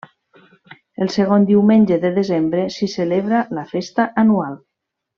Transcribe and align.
El 1.05 1.11
segon 1.15 1.45
diumenge 1.51 1.99
de 2.05 2.11
desembre 2.17 2.65
s'hi 2.79 2.91
celebra 2.97 3.43
la 3.61 3.71
festa 3.77 4.11
anual. 4.27 4.61